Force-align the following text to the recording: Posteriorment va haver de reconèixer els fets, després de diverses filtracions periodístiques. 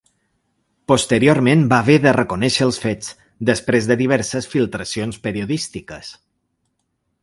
Posteriorment 0.91 1.61
va 1.73 1.79
haver 1.85 1.99
de 2.07 2.15
reconèixer 2.17 2.65
els 2.69 2.81
fets, 2.87 3.13
després 3.53 3.93
de 3.93 4.01
diverses 4.03 4.53
filtracions 4.57 5.25
periodístiques. 5.29 6.15